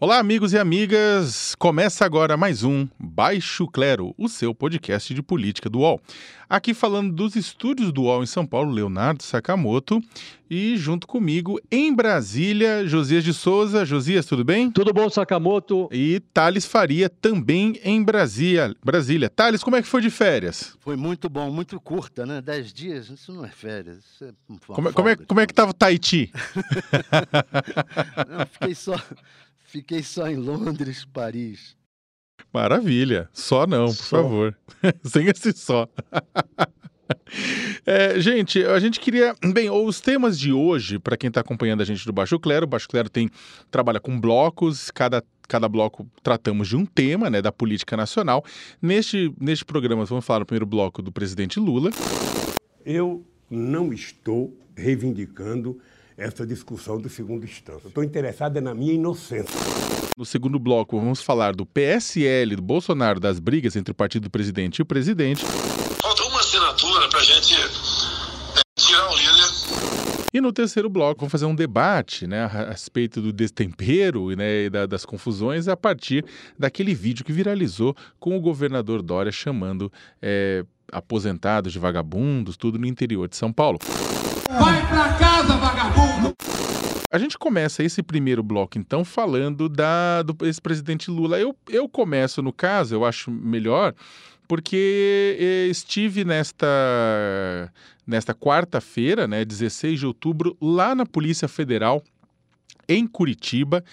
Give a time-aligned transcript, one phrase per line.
[0.00, 1.56] Olá, amigos e amigas!
[1.56, 6.00] Começa agora mais um Baixo Clero, o seu podcast de política do UOL.
[6.48, 10.00] Aqui falando dos estúdios do UOL em São Paulo, Leonardo Sakamoto.
[10.48, 13.84] E junto comigo, em Brasília, Josias de Souza.
[13.84, 14.70] Josias, tudo bem?
[14.70, 15.88] Tudo bom, Sakamoto?
[15.90, 18.76] E Thales Faria, também em Brasília.
[18.82, 19.28] Brasília.
[19.28, 20.76] Thales, como é que foi de férias?
[20.78, 22.40] Foi muito bom, muito curta, né?
[22.40, 23.98] Dez dias, isso não é férias.
[23.98, 24.32] Isso é
[24.68, 26.30] como, como, é, como é que estava o Tahiti?
[28.30, 28.94] não, fiquei só...
[29.68, 31.76] Fiquei só em Londres, Paris.
[32.50, 33.28] Maravilha.
[33.34, 34.22] Só não, por só.
[34.22, 34.56] favor.
[35.04, 35.86] Sem esse só.
[37.86, 39.34] É, gente, a gente queria.
[39.54, 42.68] Bem, os temas de hoje, para quem está acompanhando a gente do Baixo Clero, o
[42.68, 43.30] Baixo Clero tem,
[43.70, 48.44] trabalha com blocos, cada, cada bloco tratamos de um tema né, da política nacional.
[48.82, 51.90] Neste, neste programa, vamos falar no primeiro bloco do presidente Lula.
[52.84, 55.80] Eu não estou reivindicando
[56.18, 57.86] essa discussão do segundo instância.
[57.86, 59.54] Estou interessado na minha inocência.
[60.16, 64.30] No segundo bloco, vamos falar do PSL, do Bolsonaro, das brigas entre o partido do
[64.30, 65.44] presidente e o presidente.
[66.02, 70.28] Falta uma assinatura para a gente é, tirar o líder.
[70.34, 74.70] E no terceiro bloco, vamos fazer um debate né, a respeito do destempero né, e
[74.70, 76.24] da, das confusões a partir
[76.58, 82.86] daquele vídeo que viralizou com o governador Dória chamando é, aposentados de vagabundos, tudo no
[82.86, 83.78] interior de São Paulo.
[84.48, 86.34] Vai pra casa, vagabundo!
[87.10, 91.38] A gente começa esse primeiro bloco, então, falando da, do ex-presidente Lula.
[91.38, 93.94] Eu, eu começo, no caso, eu acho melhor,
[94.46, 96.66] porque eh, estive nesta,
[98.06, 102.02] nesta quarta-feira, né, 16 de outubro, lá na Polícia Federal,
[102.88, 103.84] em Curitiba,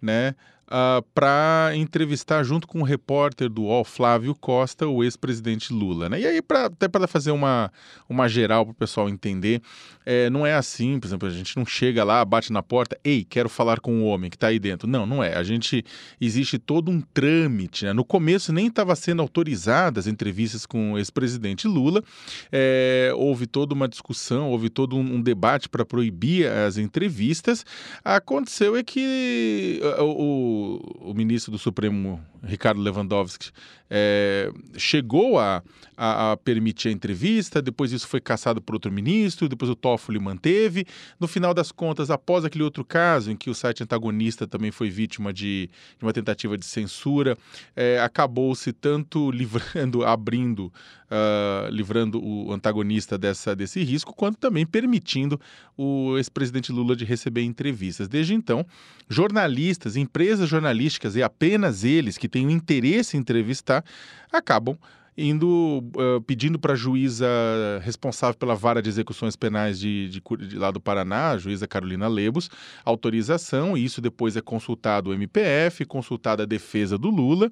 [0.00, 0.34] né?
[0.68, 6.08] Uh, ah, para entrevistar junto com o repórter do UOL, Flávio Costa, o ex-presidente Lula.
[6.08, 6.20] Né?
[6.20, 7.70] E aí, pra, até para fazer uma,
[8.08, 9.60] uma geral para o pessoal entender,
[10.06, 13.24] é, não é assim, por exemplo, a gente não chega lá, bate na porta, ei,
[13.24, 14.88] quero falar com o homem que está aí dentro.
[14.88, 15.34] Não, não é.
[15.34, 15.84] A gente,
[16.20, 17.84] existe todo um trâmite.
[17.84, 17.92] Né?
[17.92, 22.02] No começo nem estava sendo autorizadas as entrevistas com o ex-presidente Lula,
[22.50, 27.64] é, houve toda uma discussão, houve todo um, um debate para proibir as entrevistas.
[28.04, 30.51] Aconteceu é que o o,
[31.14, 33.50] ministro do Supremo, Ricardo Lewandowski,
[33.94, 35.62] é, chegou a,
[35.96, 40.18] a, a, permitir a entrevista, depois isso foi cassado por outro ministro, depois o Toffoli
[40.18, 40.86] manteve.
[41.20, 44.88] No final das contas, após aquele outro caso em que o site antagonista também foi
[44.88, 45.68] vítima de,
[45.98, 47.36] de uma tentativa de censura,
[47.76, 50.72] é, acabou-se tanto livrando, abrindo,
[51.12, 55.38] uh, livrando o antagonista dessa, desse risco, quanto também permitindo
[55.76, 58.08] o ex-presidente Lula de receber entrevistas.
[58.08, 58.64] Desde então,
[59.08, 63.84] jornalistas, empresas jornalísticas e apenas eles que têm o interesse em entrevistar
[64.32, 64.78] acabam
[65.16, 67.26] indo uh, pedindo para a juíza
[67.82, 72.08] responsável pela vara de execuções penais de, de, de, lá do Paraná, a juíza Carolina
[72.08, 72.48] Lebos,
[72.84, 77.50] autorização, e isso depois é consultado o MPF, consultada a defesa do Lula.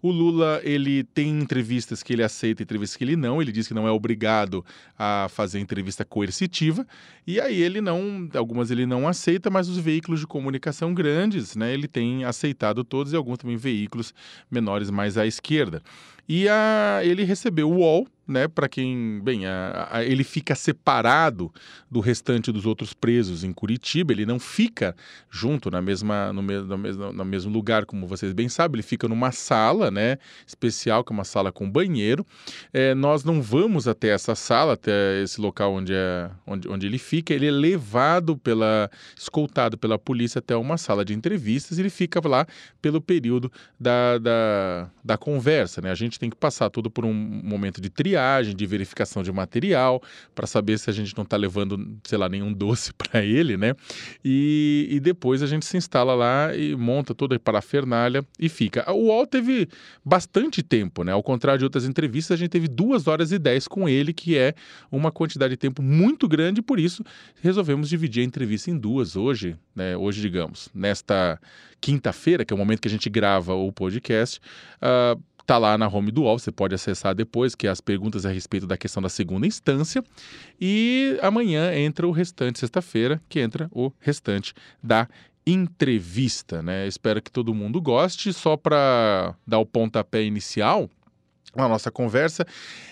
[0.00, 3.74] O Lula, ele tem entrevistas que ele aceita, entrevistas que ele não, ele diz que
[3.74, 4.64] não é obrigado
[4.98, 6.86] a fazer entrevista coercitiva,
[7.26, 11.74] e aí ele não, algumas ele não aceita, mas os veículos de comunicação grandes, né,
[11.74, 14.14] ele tem aceitado todos e alguns também veículos
[14.50, 15.82] menores mais à esquerda.
[16.28, 21.52] E a, ele recebeu o UOL, né, para quem, bem, a, a, ele fica separado
[21.90, 24.96] do restante dos outros presos em Curitiba, ele não fica
[25.30, 28.82] junto na mesma, no, mesmo, no, mesmo, no mesmo lugar, como vocês bem sabem, ele
[28.82, 32.26] fica numa sala, né, especial, que é uma sala com banheiro.
[32.72, 36.98] É, nós não vamos até essa sala, até esse local onde, é, onde, onde ele
[36.98, 42.26] fica, ele é levado pela, escoltado pela polícia até uma sala de entrevistas, ele fica
[42.26, 42.46] lá
[42.80, 47.12] pelo período da, da, da conversa, né, a gente tem que passar tudo por um
[47.12, 50.02] momento de triagem, triagem, de verificação de material,
[50.34, 53.74] para saber se a gente não está levando, sei lá, nenhum doce para ele, né?
[54.24, 58.90] E, e, depois a gente se instala lá e monta toda a parafernália e fica.
[58.92, 59.68] O UOL teve
[60.04, 61.12] bastante tempo, né?
[61.12, 64.36] Ao contrário de outras entrevistas, a gente teve duas horas e dez com ele, que
[64.38, 64.54] é
[64.90, 67.04] uma quantidade de tempo muito grande, por isso
[67.40, 69.96] resolvemos dividir a entrevista em duas hoje, né?
[69.96, 71.38] Hoje, digamos, nesta
[71.80, 74.40] quinta-feira, que é o momento que a gente grava o podcast,
[74.80, 78.24] uh, tá lá na home do UOL, você pode acessar depois, que é as perguntas
[78.24, 80.02] a respeito da questão da segunda instância.
[80.60, 85.08] E amanhã entra o restante, sexta-feira, que entra o restante da
[85.46, 86.86] entrevista, né?
[86.86, 88.32] Espero que todo mundo goste.
[88.32, 90.88] Só para dar o pontapé inicial,
[91.54, 92.46] na nossa conversa,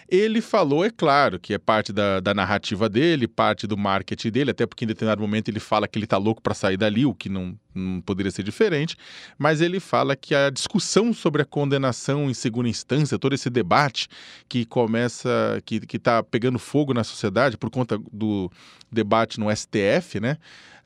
[0.08, 4.50] ele falou, é claro, que é parte da, da, narrativa dele, parte do marketing dele,
[4.50, 7.14] até porque em determinado momento ele fala que ele está louco para sair dali, o
[7.14, 8.96] que não, não poderia ser diferente,
[9.38, 14.08] mas ele fala que a discussão sobre a condenação em segunda instância, todo esse debate
[14.48, 18.50] que começa, que está pegando fogo na sociedade por conta do
[18.90, 20.38] debate no STF, né?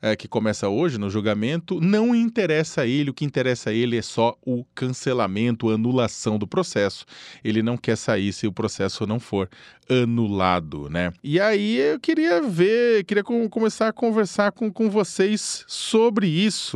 [0.05, 3.97] é, que começa hoje no julgamento, não interessa a ele, o que interessa a ele
[3.97, 7.05] é só o cancelamento, a anulação do processo.
[7.43, 9.49] Ele não quer sair se o processo não for
[9.89, 11.11] anulado, né?
[11.23, 16.74] E aí eu queria ver, queria com, começar a conversar com, com vocês sobre isso.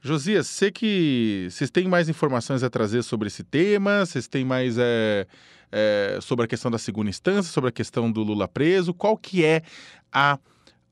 [0.00, 4.76] Josias, sei que vocês têm mais informações a trazer sobre esse tema, vocês têm mais
[4.78, 5.26] é,
[5.70, 8.92] é, sobre a questão da segunda instância, sobre a questão do Lula preso.
[8.92, 9.62] Qual que é
[10.12, 10.38] a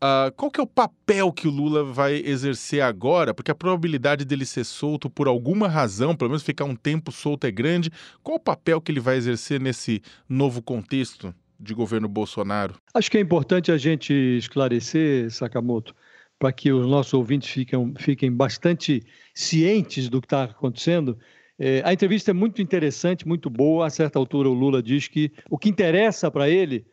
[0.02, 3.34] Uh, qual que é o papel que o Lula vai exercer agora?
[3.34, 7.46] Porque a probabilidade dele ser solto por alguma razão, pelo menos ficar um tempo solto
[7.46, 7.92] é grande.
[8.22, 12.76] Qual o papel que ele vai exercer nesse novo contexto de governo Bolsonaro?
[12.94, 15.94] Acho que é importante a gente esclarecer, Sakamoto,
[16.40, 19.02] para que os nossos ouvintes fiquem, fiquem bastante
[19.34, 21.18] cientes do que está acontecendo.
[21.58, 23.86] É, a entrevista é muito interessante, muito boa.
[23.86, 26.86] A certa altura, o Lula diz que o que interessa para ele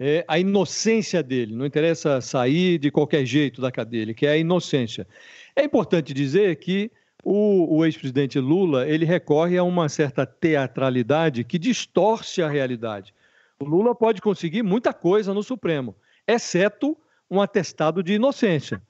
[0.00, 4.38] é a inocência dele, não interessa sair de qualquer jeito da cadeia, que é a
[4.38, 5.06] inocência.
[5.54, 6.90] É importante dizer que
[7.22, 13.12] o, o ex-presidente Lula ele recorre a uma certa teatralidade que distorce a realidade.
[13.60, 15.94] O Lula pode conseguir muita coisa no Supremo,
[16.26, 16.96] exceto
[17.30, 18.82] um atestado de inocência.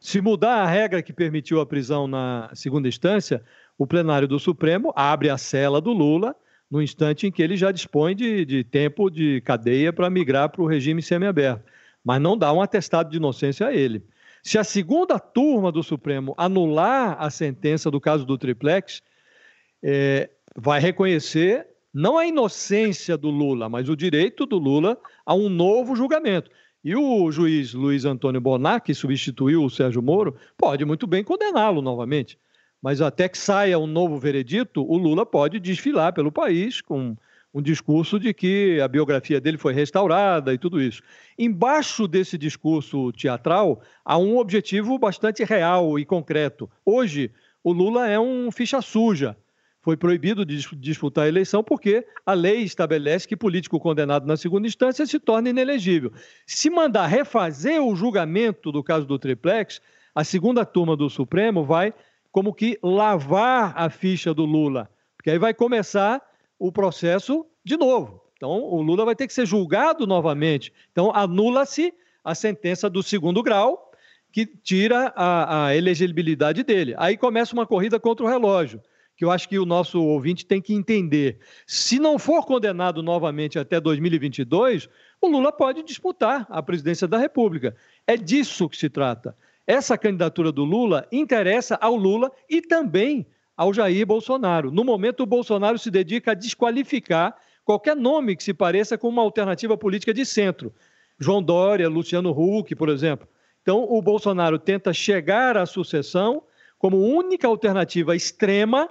[0.00, 3.44] Se mudar a regra que permitiu a prisão na segunda instância,
[3.76, 6.34] o plenário do Supremo abre a cela do Lula
[6.70, 10.62] no instante em que ele já dispõe de, de tempo de cadeia para migrar para
[10.62, 11.64] o regime semiaberto.
[12.02, 14.02] Mas não dá um atestado de inocência a ele.
[14.42, 19.02] Se a segunda turma do Supremo anular a sentença do caso do triplex,
[19.82, 25.50] é, vai reconhecer não a inocência do Lula, mas o direito do Lula a um
[25.50, 26.50] novo julgamento.
[26.82, 31.82] E o juiz Luiz Antônio Bonar, que substituiu o Sérgio Moro, pode muito bem condená-lo
[31.82, 32.38] novamente.
[32.80, 37.14] Mas até que saia um novo veredito, o Lula pode desfilar pelo país com
[37.52, 41.02] um discurso de que a biografia dele foi restaurada e tudo isso.
[41.38, 46.70] Embaixo desse discurso teatral há um objetivo bastante real e concreto.
[46.82, 47.30] Hoje,
[47.62, 49.36] o Lula é um ficha suja.
[49.82, 54.68] Foi proibido de disputar a eleição porque a lei estabelece que político condenado na segunda
[54.68, 56.12] instância se torna inelegível.
[56.46, 59.80] Se mandar refazer o julgamento do caso do triplex,
[60.14, 61.94] a segunda turma do Supremo vai
[62.30, 66.22] como que lavar a ficha do Lula, porque aí vai começar
[66.58, 68.22] o processo de novo.
[68.36, 70.72] Então, o Lula vai ter que ser julgado novamente.
[70.92, 71.92] Então, anula-se
[72.24, 73.90] a sentença do segundo grau,
[74.32, 76.94] que tira a, a, elegibilidade dele.
[76.96, 78.80] Aí começa uma corrida contra o relógio,
[79.20, 81.40] que eu acho que o nosso ouvinte tem que entender.
[81.66, 84.88] Se não for condenado novamente até 2022,
[85.20, 87.76] o Lula pode disputar a presidência da República.
[88.06, 89.36] É disso que se trata.
[89.66, 94.70] Essa candidatura do Lula interessa ao Lula e também ao Jair Bolsonaro.
[94.70, 99.20] No momento, o Bolsonaro se dedica a desqualificar qualquer nome que se pareça com uma
[99.20, 100.72] alternativa política de centro.
[101.18, 103.28] João Dória, Luciano Huck, por exemplo.
[103.60, 106.42] Então, o Bolsonaro tenta chegar à sucessão
[106.78, 108.88] como única alternativa extrema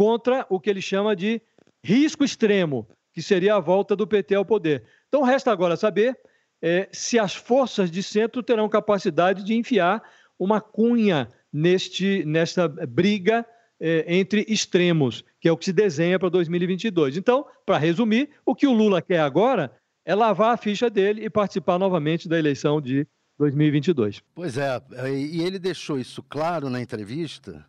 [0.00, 1.42] contra o que ele chama de
[1.84, 4.82] risco extremo, que seria a volta do PT ao poder.
[5.08, 6.18] Então, resta agora saber
[6.62, 10.02] é, se as forças de centro terão capacidade de enfiar
[10.38, 13.44] uma cunha neste, nesta briga
[13.78, 17.18] é, entre extremos, que é o que se desenha para 2022.
[17.18, 19.70] Então, para resumir, o que o Lula quer agora
[20.02, 23.06] é lavar a ficha dele e participar novamente da eleição de
[23.38, 24.22] 2022.
[24.34, 24.80] Pois é,
[25.12, 27.66] e ele deixou isso claro na entrevista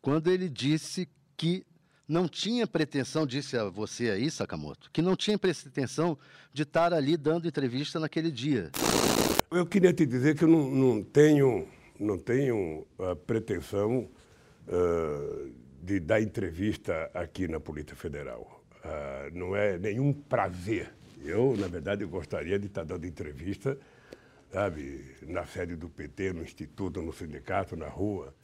[0.00, 1.66] quando ele disse que
[2.12, 6.18] não tinha pretensão, disse a você aí, Sakamoto, que não tinha pretensão
[6.52, 8.70] de estar ali dando entrevista naquele dia.
[9.50, 11.66] Eu queria te dizer que eu não, não tenho,
[11.98, 14.10] não tenho a pretensão
[14.68, 15.52] uh,
[15.82, 18.62] de dar entrevista aqui na Polícia Federal.
[18.84, 20.92] Uh, não é nenhum prazer.
[21.24, 23.78] Eu, na verdade, gostaria de estar dando entrevista,
[24.52, 28.34] sabe, na sede do PT, no Instituto, no sindicato, na rua.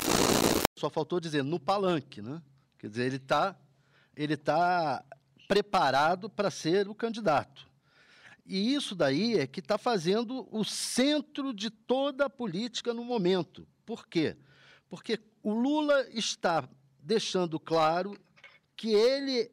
[0.78, 2.40] Só faltou dizer no palanque, né?
[2.78, 3.56] Quer dizer, ele está
[4.16, 5.04] ele tá
[5.46, 7.68] preparado para ser o candidato.
[8.44, 13.66] E isso daí é que está fazendo o centro de toda a política no momento.
[13.84, 14.36] Por quê?
[14.88, 16.68] Porque o Lula está
[17.00, 18.18] deixando claro
[18.74, 19.50] que ele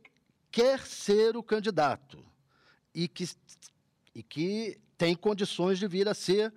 [0.50, 2.26] quer ser o candidato
[2.94, 3.30] e que,
[4.14, 6.54] e que tem condições de vir a ser,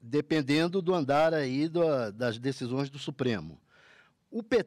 [0.00, 1.70] dependendo do andar aí
[2.14, 3.60] das decisões do Supremo.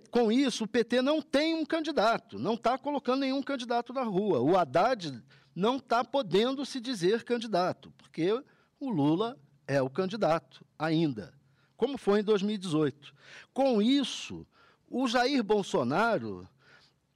[0.10, 4.40] Com isso, o PT não tem um candidato, não está colocando nenhum candidato na rua.
[4.40, 5.22] O Haddad
[5.56, 8.44] não está podendo se dizer candidato, porque
[8.80, 9.38] o Lula
[9.68, 11.34] é o candidato ainda,
[11.76, 13.14] como foi em 2018.
[13.54, 14.48] Com isso,
[14.90, 16.48] o Jair Bolsonaro,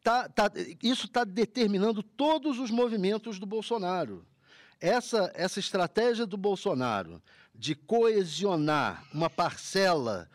[0.03, 4.25] tá, tá, isso está determinando todos os movimentos do Bolsonaro.
[4.79, 7.21] Essa, essa estratégia do Bolsonaro
[7.55, 10.29] de coesionar uma parcela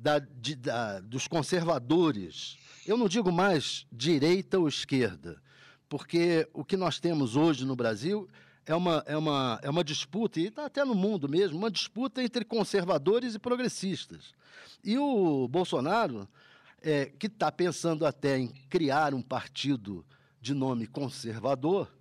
[0.00, 5.40] da, de, da, dos conservadores, eu não digo mais direita ou esquerda,
[5.88, 8.26] porque o que nós temos hoje no Brasil
[8.64, 12.22] é uma, é uma, é uma disputa, e está até no mundo mesmo, uma disputa
[12.22, 14.32] entre conservadores e progressistas.
[14.82, 16.26] E o Bolsonaro,
[16.80, 20.04] é, que está pensando até em criar um partido
[20.40, 21.92] de nome conservador,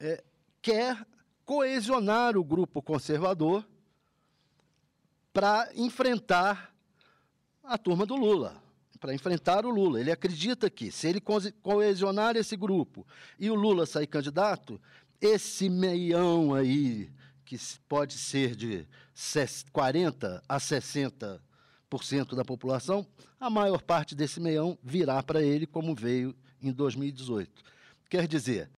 [0.00, 0.24] é,
[0.60, 1.06] quer
[1.44, 3.64] coesionar o grupo conservador
[5.32, 6.74] para enfrentar
[7.70, 8.60] a turma do Lula
[8.98, 10.00] para enfrentar o Lula.
[10.00, 11.22] Ele acredita que, se ele
[11.62, 13.06] coesionar esse grupo
[13.38, 14.80] e o Lula sair candidato,
[15.20, 17.10] esse meião aí,
[17.44, 17.56] que
[17.88, 21.40] pode ser de 40% a 60%
[22.34, 23.06] da população,
[23.38, 27.62] a maior parte desse meião virá para ele como veio em 2018.
[28.10, 28.68] Quer dizer,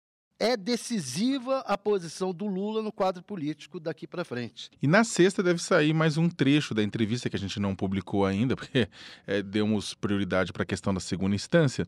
[0.43, 4.69] é decisiva a posição do Lula no quadro político daqui para frente.
[4.83, 8.27] E na sexta deve sair mais um trecho da entrevista que a gente não publicou
[8.27, 8.89] ainda, porque
[9.25, 11.87] é, demos prioridade para a questão da segunda instância.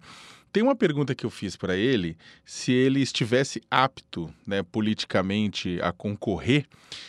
[0.53, 5.91] Tem uma pergunta que eu fiz para ele, se ele estivesse apto né, politicamente a
[5.91, 6.65] concorrer,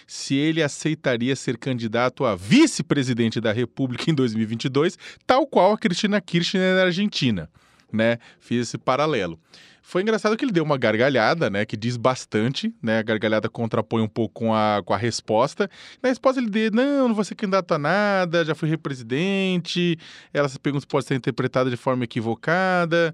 [0.07, 4.97] se ele aceitaria ser candidato a vice-presidente da República em 2022,
[5.27, 7.47] tal qual a Cristina Kirchner na Argentina.
[7.93, 8.17] Né?
[8.39, 9.39] Fiz esse paralelo.
[9.87, 11.63] Foi engraçado que ele deu uma gargalhada, né?
[11.63, 12.97] Que diz bastante, né?
[12.97, 15.69] A gargalhada contrapõe um pouco com a, com a resposta.
[16.01, 19.95] Na resposta ele diz, não, não vou ser candidato a nada, já fui represidente,
[20.33, 23.13] essas perguntas podem ser interpretadas de forma equivocada,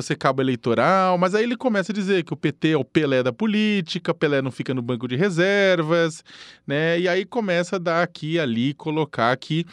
[0.00, 3.22] ser cabo eleitoral, mas aí ele começa a dizer que o PT é o Pelé
[3.22, 6.22] da política, Pelé não fica no banco de reservas,
[6.64, 7.00] né?
[7.00, 9.66] E aí começa a dar aqui ali, colocar que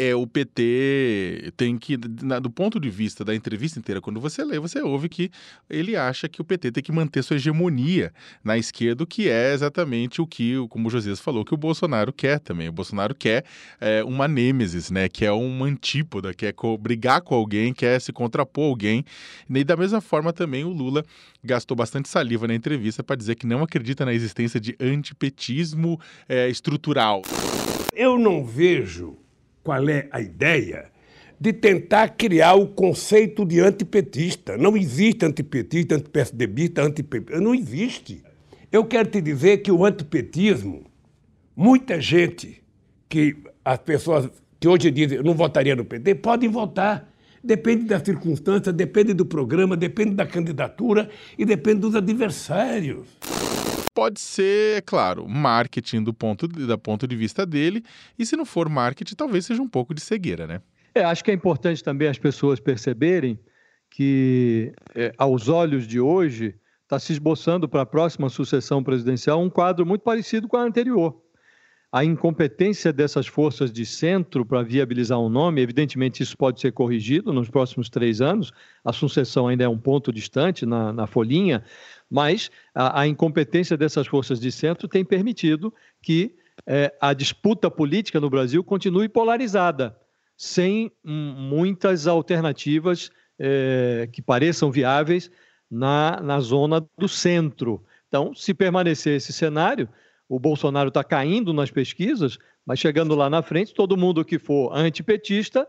[0.00, 4.42] é, o PT tem que, na, do ponto de vista da entrevista inteira, quando você
[4.42, 5.30] lê, você ouve que
[5.68, 8.10] ele acha que o PT tem que manter sua hegemonia
[8.42, 12.40] na esquerda, que é exatamente o que, como o Josias falou, que o Bolsonaro quer
[12.40, 12.66] também.
[12.66, 13.44] O Bolsonaro quer
[13.78, 15.06] é, uma nêmesis, né?
[15.06, 19.04] Quer uma antípoda, quer brigar com alguém, quer se contrapor alguém.
[19.50, 21.04] E da mesma forma também o Lula
[21.44, 26.48] gastou bastante saliva na entrevista para dizer que não acredita na existência de antipetismo é,
[26.48, 27.20] estrutural.
[27.92, 29.19] Eu não vejo
[29.70, 30.86] qual é a ideia
[31.38, 34.58] de tentar criar o conceito de antipetista.
[34.58, 37.40] Não existe antipetista, antipSDBista, antipetista.
[37.40, 38.20] Não existe.
[38.72, 40.84] Eu quero te dizer que o antipetismo,
[41.54, 42.60] muita gente
[43.08, 47.08] que as pessoas que hoje dizem não votaria no PT, podem votar.
[47.42, 51.08] Depende da circunstância, depende do programa, depende da candidatura
[51.38, 53.06] e depende dos adversários
[53.94, 57.82] pode ser, é claro, marketing do ponto, da ponto de vista dele,
[58.18, 60.60] e se não for marketing, talvez seja um pouco de cegueira, né?
[60.94, 63.38] É, acho que é importante também as pessoas perceberem
[63.90, 69.50] que, é, aos olhos de hoje, está se esboçando para a próxima sucessão presidencial um
[69.50, 71.20] quadro muito parecido com a anterior.
[71.92, 77.32] A incompetência dessas forças de centro para viabilizar um nome, evidentemente isso pode ser corrigido
[77.32, 78.52] nos próximos três anos,
[78.84, 81.64] a sucessão ainda é um ponto distante na, na folhinha,
[82.08, 88.20] mas a, a incompetência dessas forças de centro tem permitido que é, a disputa política
[88.20, 89.96] no Brasil continue polarizada,
[90.36, 95.28] sem muitas alternativas é, que pareçam viáveis
[95.68, 97.84] na, na zona do centro.
[98.06, 99.88] Então, se permanecer esse cenário,
[100.30, 104.72] o Bolsonaro está caindo nas pesquisas, mas chegando lá na frente, todo mundo que for
[104.72, 105.66] antipetista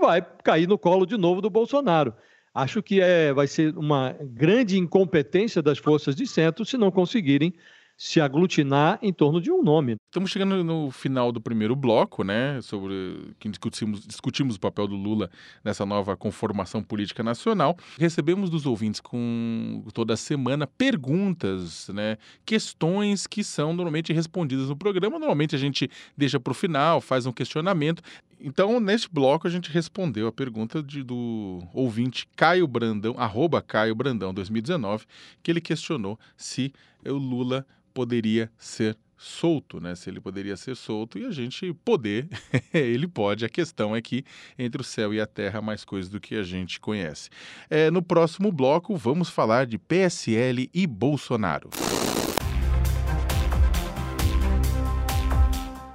[0.00, 2.14] vai cair no colo de novo do Bolsonaro.
[2.54, 7.52] Acho que é, vai ser uma grande incompetência das forças de centro se não conseguirem
[7.98, 9.97] se aglutinar em torno de um nome.
[10.08, 14.96] Estamos chegando no final do primeiro bloco, né, sobre que discutimos, discutimos o papel do
[14.96, 15.30] Lula
[15.62, 17.76] nessa nova conformação política nacional.
[17.98, 25.18] Recebemos dos ouvintes com toda semana perguntas, né, questões que são normalmente respondidas no programa.
[25.18, 28.02] Normalmente a gente deixa para o final, faz um questionamento.
[28.40, 33.94] Então, neste bloco, a gente respondeu a pergunta de, do ouvinte Caio Brandão, arroba Caio
[33.94, 35.04] Brandão 2019,
[35.42, 36.72] que ele questionou se
[37.04, 39.94] o Lula poderia ser solto, né?
[39.94, 42.28] Se ele poderia ser solto e a gente poder,
[42.72, 43.44] ele pode.
[43.44, 44.24] A questão é que
[44.58, 47.28] entre o céu e a terra mais coisas do que a gente conhece.
[47.68, 51.68] É, no próximo bloco, vamos falar de PSL e Bolsonaro.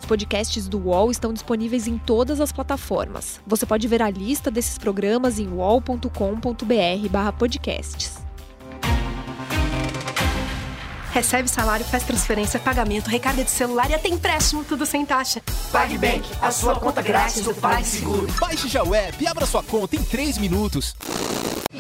[0.04, 3.40] Os podcasts do UOL estão disponíveis em todas as plataformas.
[3.48, 8.23] Você pode ver a lista desses programas em uol.com.br/podcasts.
[11.14, 15.44] Recebe salário, faz transferência, pagamento, recarga de celular e até empréstimo, tudo sem taxa.
[15.72, 18.26] PagBank, a sua conta grátis do PagSeguro.
[18.40, 20.96] Baixe já o app e abra sua conta em 3 minutos.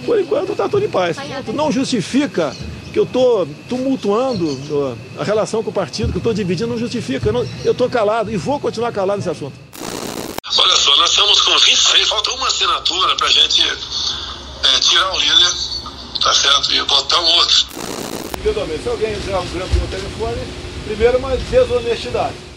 [0.05, 1.17] Por enquanto está tudo em paz.
[1.51, 2.55] Não justifica
[2.93, 7.27] que eu estou tumultuando a relação com o partido, que eu estou dividindo, não justifica.
[7.65, 9.57] Eu estou calado e vou continuar calado nesse assunto.
[10.45, 15.19] Olha só, nós estamos com 26, falta uma assinatura para a gente é, tirar o
[15.19, 15.53] líder,
[16.21, 16.71] tá certo?
[16.71, 17.65] E botar um outro.
[18.43, 20.41] Se alguém um grampo no telefone,
[20.85, 22.52] primeiro uma desonestidade.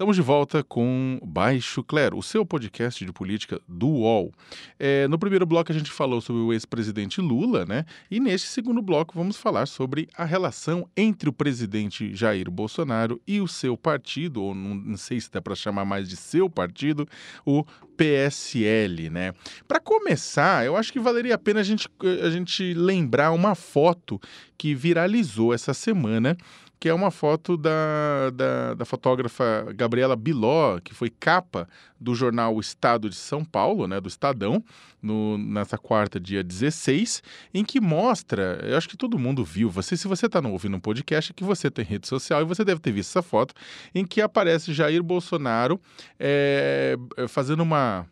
[0.00, 4.32] Estamos de volta com Baixo Clero, o seu podcast de política do UOL.
[4.78, 7.84] É, no primeiro bloco a gente falou sobre o ex-presidente Lula, né?
[8.10, 13.42] E neste segundo bloco vamos falar sobre a relação entre o presidente Jair Bolsonaro e
[13.42, 17.06] o seu partido, ou não, não sei se dá para chamar mais de seu partido,
[17.44, 17.62] o
[17.94, 19.34] PSL, né?
[19.68, 21.86] Para começar, eu acho que valeria a pena a gente,
[22.24, 24.18] a gente lembrar uma foto
[24.56, 26.38] que viralizou essa semana
[26.80, 31.68] que é uma foto da, da, da, fotógrafa Gabriela Biló, que foi capa
[32.00, 34.64] do jornal Estado de São Paulo, né, do Estadão,
[35.02, 37.22] no, nessa quarta, dia 16,
[37.52, 40.80] em que mostra, eu acho que todo mundo viu, você, se você está ouvindo um
[40.80, 43.54] podcast, é que você tem rede social e você deve ter visto essa foto,
[43.94, 45.78] em que aparece Jair Bolsonaro
[46.18, 46.96] é,
[47.28, 48.06] fazendo uma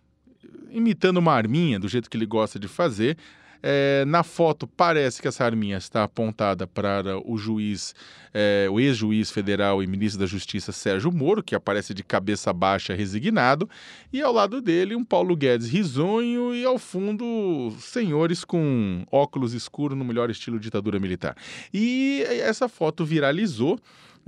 [0.70, 3.16] imitando uma arminha, do jeito que ele gosta de fazer,
[3.62, 7.94] é, na foto parece que essa arminha está apontada para o juiz,
[8.32, 12.94] é, o ex-juiz federal e ministro da Justiça Sérgio Moro, que aparece de cabeça baixa,
[12.94, 13.68] resignado,
[14.12, 19.98] e ao lado dele um Paulo Guedes risonho e ao fundo senhores com óculos escuros
[19.98, 21.36] no melhor estilo ditadura militar.
[21.73, 23.78] E essa foto viralizou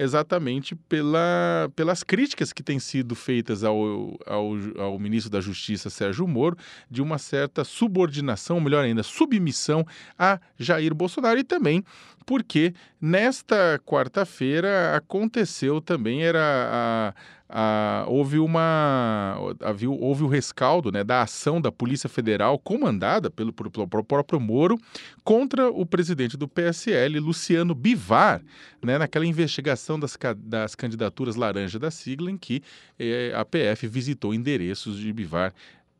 [0.00, 6.26] exatamente pela, pelas críticas que têm sido feitas ao, ao, ao, ministro da Justiça, Sérgio
[6.26, 6.56] Moro,
[6.90, 9.86] de uma certa subordinação, melhor ainda, submissão
[10.18, 11.38] a Jair Bolsonaro.
[11.38, 11.84] E também
[12.24, 17.14] porque nesta quarta-feira aconteceu também, era a,
[17.50, 23.52] a, houve uma havia, houve o rescaldo né, da ação da Polícia Federal comandada pelo,
[23.52, 24.78] pelo, pelo, próprio Moro
[25.24, 28.40] contra o presidente do PSL, Luciano Bivar,
[28.82, 32.62] né, naquela investigação das, das candidaturas laranja da sigla em que
[32.98, 35.52] eh, a PF visitou endereços de Bivar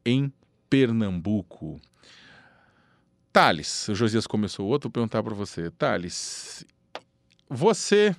[0.04, 0.32] em
[0.68, 1.80] Pernambuco.
[3.32, 5.70] Thales, o Josias começou outro, vou perguntar para você.
[5.72, 6.64] Thales,
[7.48, 8.14] você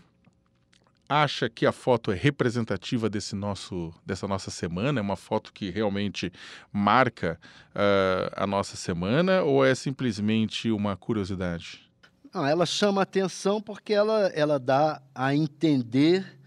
[1.11, 4.99] acha que a foto é representativa desse nosso, dessa nossa semana?
[4.99, 6.31] É uma foto que realmente
[6.71, 7.37] marca
[7.75, 11.91] uh, a nossa semana ou é simplesmente uma curiosidade?
[12.33, 16.39] Não, ela chama atenção porque ela, ela dá a entender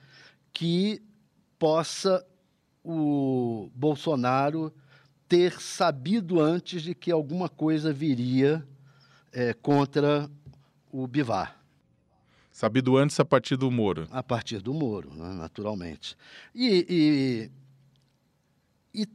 [0.51, 1.03] que
[1.59, 2.25] possa
[2.83, 4.73] o Bolsonaro
[5.29, 8.67] ter sabido antes de que alguma coisa viria
[9.31, 10.31] é, contra
[10.91, 11.64] o Bivar.
[12.55, 14.07] Sabido antes a partir do Moro.
[14.13, 16.17] A partir do Moro, né, naturalmente.
[16.55, 17.51] E,
[18.95, 19.09] e, e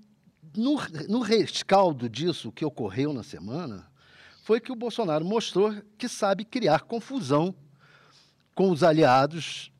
[0.57, 3.89] no, no rescaldo disso que ocorreu na semana,
[4.43, 7.55] foi que o Bolsonaro mostrou que sabe criar confusão
[8.53, 9.71] com os aliados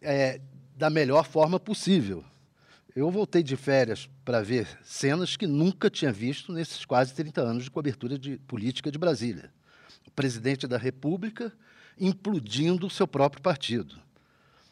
[0.00, 0.40] é,
[0.76, 2.24] da melhor forma possível.
[2.94, 7.64] Eu voltei de férias para ver cenas que nunca tinha visto nesses quase 30 anos
[7.64, 9.52] de cobertura de política de Brasília.
[10.06, 11.52] O presidente da República
[11.98, 13.96] implodindo o seu próprio partido.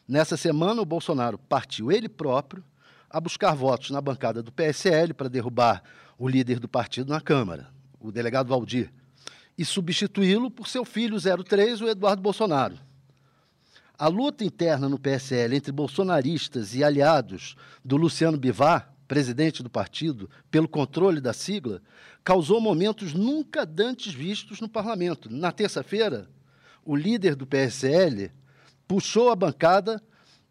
[0.07, 2.63] Nessa semana, o Bolsonaro partiu ele próprio
[3.09, 5.81] a buscar votos na bancada do PSL para derrubar
[6.17, 8.91] o líder do partido na Câmara, o delegado Valdir,
[9.57, 12.77] e substituí-lo por seu filho 03, o Eduardo Bolsonaro.
[13.97, 20.29] A luta interna no PSL entre bolsonaristas e aliados do Luciano Bivar, presidente do partido,
[20.51, 21.81] pelo controle da sigla,
[22.23, 25.29] causou momentos nunca dantes vistos no parlamento.
[25.29, 26.29] Na terça-feira,
[26.85, 28.31] o líder do PSL
[28.87, 30.01] puxou a bancada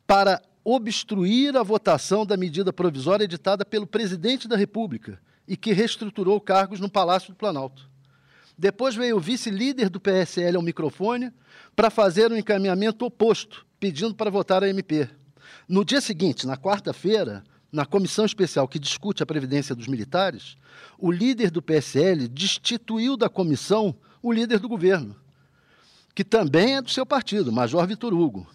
[0.06, 6.40] para obstruir a votação da medida provisória editada pelo presidente da República e que reestruturou
[6.40, 7.88] cargos no Palácio do Planalto.
[8.56, 11.32] Depois veio o vice-líder do PSL ao microfone
[11.76, 15.08] para fazer um encaminhamento oposto, pedindo para votar a MP.
[15.68, 20.56] No dia seguinte, na quarta-feira, na comissão especial que discute a previdência dos militares,
[20.98, 25.16] o líder do PSL destituiu da comissão o líder do governo,
[26.14, 28.46] que também é do seu partido, Major Vitor Hugo.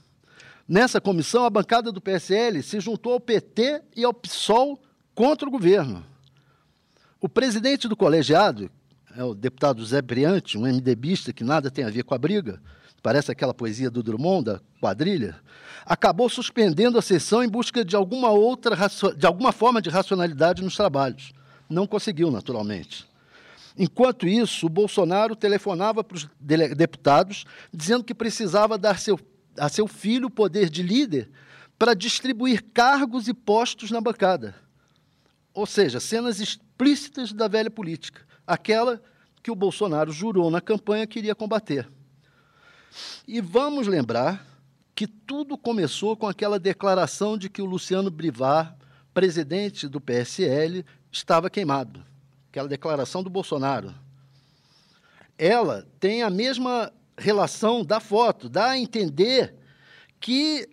[0.67, 4.79] Nessa comissão, a bancada do PSL se juntou ao PT e ao PSOL
[5.13, 6.05] contra o governo.
[7.19, 8.69] O presidente do colegiado,
[9.17, 12.61] é o deputado Zé Briante, um MDBista que nada tem a ver com a briga,
[13.01, 15.35] parece aquela poesia do Drummond, da quadrilha,
[15.85, 18.77] acabou suspendendo a sessão em busca de alguma outra,
[19.17, 21.33] de alguma forma de racionalidade nos trabalhos.
[21.69, 23.07] Não conseguiu, naturalmente.
[23.81, 26.29] Enquanto isso, o Bolsonaro telefonava para os
[26.75, 29.17] deputados dizendo que precisava dar seu,
[29.57, 31.31] a seu filho o poder de líder
[31.77, 34.53] para distribuir cargos e postos na bancada.
[35.53, 39.01] Ou seja, cenas explícitas da velha política, aquela
[39.41, 41.89] que o Bolsonaro jurou na campanha que iria combater.
[43.25, 44.45] E vamos lembrar
[44.93, 48.75] que tudo começou com aquela declaração de que o Luciano Brivar,
[49.13, 52.08] presidente do PSL, estava queimado.
[52.49, 53.93] Aquela declaração do Bolsonaro.
[55.37, 59.55] Ela tem a mesma relação da foto, dá a entender
[60.19, 60.67] que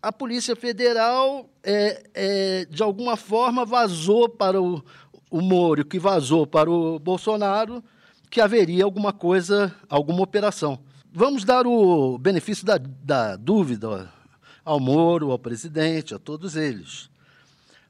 [0.00, 4.84] a Polícia Federal, é, é, de alguma forma, vazou para o,
[5.30, 7.82] o Moro, que vazou para o Bolsonaro,
[8.30, 10.78] que haveria alguma coisa, alguma operação.
[11.12, 14.12] Vamos dar o benefício da, da dúvida
[14.64, 17.10] ao Moro, ao presidente, a todos eles.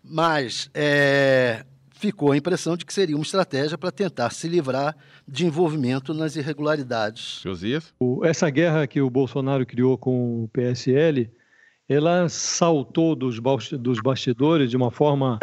[0.03, 1.67] Mas é,
[1.97, 6.37] ficou a impressão de que seria uma estratégia para tentar se livrar de envolvimento nas
[6.37, 7.41] irregularidades.
[7.43, 7.93] Josias?
[8.23, 11.31] Essa guerra que o Bolsonaro criou com o PSL,
[11.89, 13.41] ela saltou dos,
[13.79, 15.39] dos bastidores de uma forma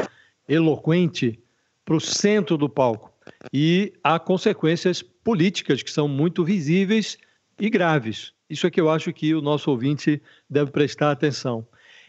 [0.47, 1.39] eloquente
[1.83, 3.11] para o centro do palco.
[3.51, 7.17] E há consequências políticas que são muito visíveis
[7.59, 8.33] e graves.
[8.49, 11.65] Isso é que eu acho que o nosso ouvinte deve prestar atenção.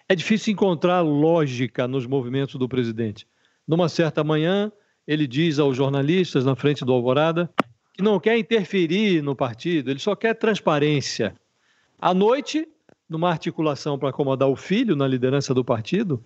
[0.07, 3.27] É difícil encontrar lógica nos movimentos do presidente.
[3.67, 4.71] Numa certa manhã,
[5.07, 7.51] ele diz aos jornalistas na frente do Alvorada
[7.93, 11.35] que não quer interferir no partido, ele só quer transparência.
[11.99, 12.69] À noite,
[13.09, 16.23] numa articulação para acomodar o filho na liderança do partido,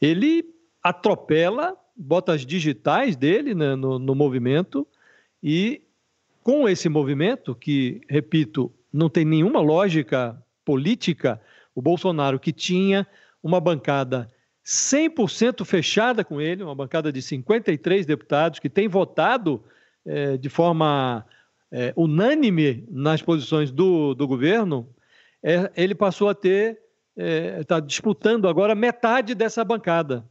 [0.00, 0.44] ele
[0.82, 4.86] atropela, bota as digitais dele né, no, no movimento
[5.42, 5.82] e
[6.42, 11.40] com esse movimento, que, repito, não tem nenhuma lógica política,
[11.74, 13.06] o Bolsonaro, que tinha
[13.42, 14.26] uma bancada
[14.70, 19.64] 100% fechada com ele, uma bancada de 53 deputados que tem votado
[20.06, 21.26] é, de forma
[21.72, 24.88] é, unânime nas posições do, do governo,
[25.42, 26.78] é, ele passou a ter,
[27.58, 30.24] está é, disputando agora metade dessa bancada.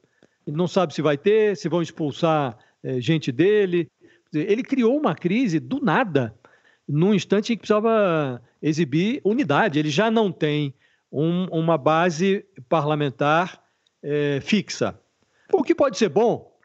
[0.47, 3.91] Ele não sabe se vai ter, se vão expulsar é, gente dele,
[4.34, 6.34] ele criou uma crise do nada,
[6.88, 9.80] num instante em que precisava exibir unidade.
[9.80, 10.73] Ele já não tem
[11.12, 13.62] um, uma base parlamentar
[14.03, 14.99] é, fixa.
[15.51, 16.55] O que pode ser bom,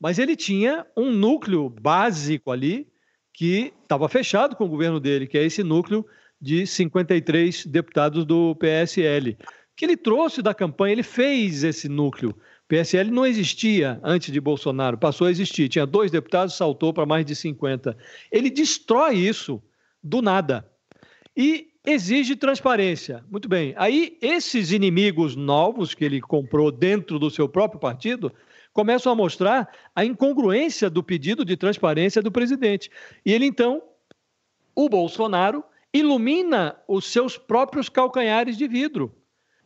[0.00, 2.86] mas ele tinha um núcleo básico ali
[3.32, 6.06] que estava fechado com o governo dele, que é esse núcleo
[6.40, 9.36] de 53 deputados do PSL,
[9.76, 12.34] que ele trouxe da campanha, ele fez esse núcleo.
[12.68, 15.68] PSL não existia antes de Bolsonaro, passou a existir.
[15.68, 17.96] Tinha dois deputados, saltou para mais de 50.
[18.30, 19.62] Ele destrói isso
[20.02, 20.70] do nada
[21.36, 23.24] e exige transparência.
[23.30, 23.74] Muito bem.
[23.76, 28.32] Aí, esses inimigos novos que ele comprou dentro do seu próprio partido
[28.72, 32.90] começam a mostrar a incongruência do pedido de transparência do presidente.
[33.24, 33.82] E ele, então,
[34.74, 39.14] o Bolsonaro, ilumina os seus próprios calcanhares de vidro.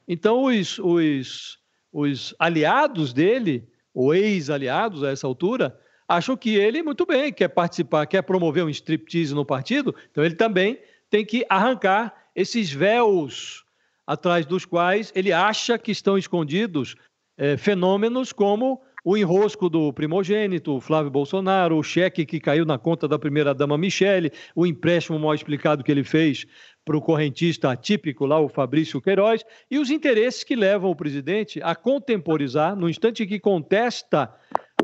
[0.06, 1.58] Então, os, os
[1.92, 8.06] os aliados dele, ou ex-aliados a essa altura, acham que ele, muito bem, quer participar,
[8.06, 10.78] quer promover um striptease no partido, então ele também
[11.10, 13.64] tem que arrancar esses véus
[14.06, 16.94] atrás dos quais ele acha que estão escondidos
[17.36, 23.06] é, fenômenos como o enrosco do primogênito, Flávio Bolsonaro, o cheque que caiu na conta
[23.06, 26.44] da primeira-dama Michele, o empréstimo mal explicado que ele fez
[26.84, 31.60] para o correntista atípico lá, o Fabrício Queiroz, e os interesses que levam o presidente
[31.62, 34.34] a contemporizar, no instante que contesta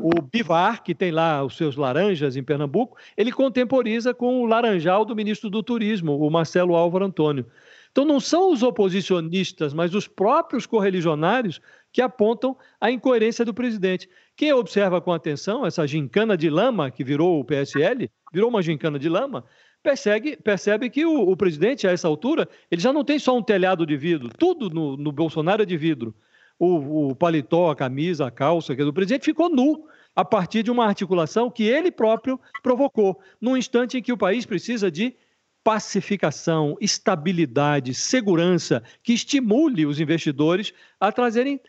[0.07, 5.03] o Bivar, que tem lá os seus laranjas em Pernambuco, ele contemporiza com o laranjal
[5.03, 7.47] do ministro do Turismo, o Marcelo Álvaro Antônio.
[7.91, 11.59] Então não são os oposicionistas, mas os próprios correligionários
[11.91, 14.07] que apontam a incoerência do presidente.
[14.35, 18.99] Quem observa com atenção essa gincana de lama que virou o PSL, virou uma gincana
[18.99, 19.43] de lama,
[19.81, 23.41] percebe, percebe que o, o, presidente, a essa altura, ele já não tem só um
[23.41, 26.13] telhado de vidro, tudo no, no Bolsonaro é de vidro.
[26.59, 30.71] O, o, paletó, a camisa, a calça, que do presidente, ficou nu a partir de
[30.71, 35.15] uma articulação que ele próprio provocou, num instante em que o país precisa de
[35.63, 41.59] pacificação, estabilidade, segurança, que estimule os investidores a trazerem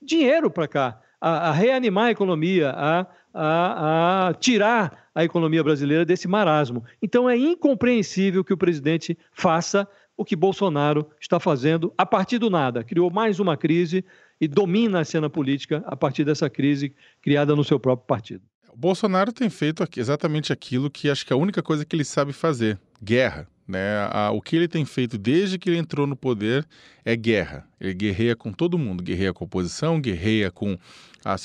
[0.00, 6.04] dinheiro para cá, a, a, reanimar a economia, a, a, a tirar a economia brasileira
[6.04, 6.84] desse marasmo.
[7.00, 12.50] Então é incompreensível que o presidente faça o que Bolsonaro está fazendo a partir do
[12.50, 12.84] nada.
[12.84, 14.04] Criou mais uma crise
[14.40, 18.42] e domina a cena política a partir dessa crise criada no seu próprio partido.
[18.72, 22.04] O Bolsonaro tem feito exatamente aquilo que acho que é a única coisa que ele
[22.04, 23.48] sabe fazer: guerra.
[23.68, 24.06] Né?
[24.32, 26.64] o que ele tem feito desde que ele entrou no poder
[27.04, 27.66] é guerra.
[27.80, 30.78] Ele guerreia com todo mundo, guerreia com a oposição, guerreia com,
[31.24, 31.36] a,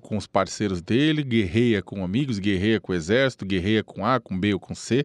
[0.00, 4.38] com os parceiros dele, guerreia com amigos, guerreia com o exército, guerreia com A, com
[4.38, 5.04] B ou com C.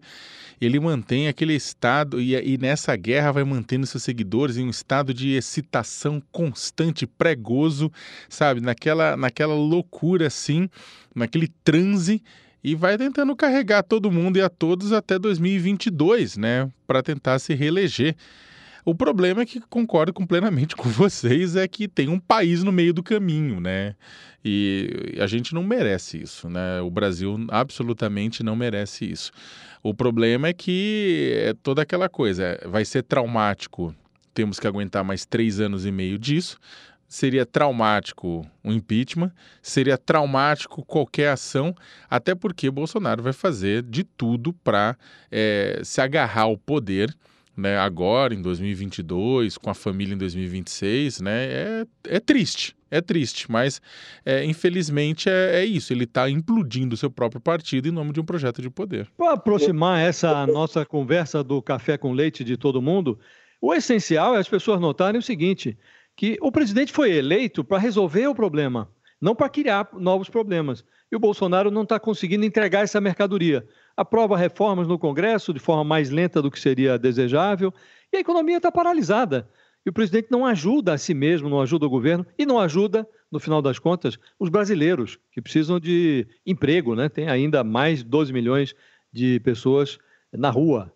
[0.62, 5.14] Ele mantém aquele estado e, e nessa guerra vai mantendo seus seguidores em um estado
[5.14, 7.92] de excitação constante, pregoso,
[8.30, 8.62] sabe?
[8.62, 10.70] Naquela, naquela loucura assim,
[11.14, 12.24] naquele transe
[12.64, 17.54] e vai tentando carregar todo mundo e a todos até 2022, né, para tentar se
[17.54, 18.16] reeleger.
[18.84, 22.94] O problema é que concordo plenamente com vocês é que tem um país no meio
[22.94, 23.96] do caminho, né?
[24.44, 26.82] E a gente não merece isso, né?
[26.82, 29.32] O Brasil absolutamente não merece isso.
[29.84, 33.96] O problema é que é toda aquela coisa, é, vai ser traumático.
[34.34, 36.58] Temos que aguentar mais três anos e meio disso
[37.12, 41.76] seria traumático um impeachment, seria traumático qualquer ação,
[42.10, 44.98] até porque Bolsonaro vai fazer de tudo para
[45.30, 47.14] é, eh, se agarrar ao poder.
[47.56, 53.52] Né, agora, em 2022, com a família em 2026, né, é, é triste, é triste,
[53.52, 53.82] mas
[54.26, 58.22] é, infelizmente é, é, isso, ele está implodindo o seu próprio partido em nome de
[58.22, 59.06] um projeto de poder.
[59.18, 63.20] Para aproximar essa nossa conversa do café com leite de todo mundo,
[63.62, 65.78] o essencial é as pessoas notarem o seguinte:
[66.16, 70.84] que o presidente foi eleito para resolver o problema, não para criar novos problemas.
[71.12, 73.68] E o Bolsonaro não está conseguindo entregar essa mercadoria.
[73.96, 77.74] Aprova reformas no Congresso de forma mais lenta do que seria desejável,
[78.12, 79.50] e a economia está paralisada.
[79.86, 83.08] E o presidente não ajuda a si mesmo, não ajuda o governo e não ajuda,
[83.32, 87.10] no final das contas, os brasileiros que precisam de emprego, né?
[87.10, 88.76] Tem ainda mais 12 milhões
[89.12, 89.98] de pessoas
[90.32, 90.94] na rua.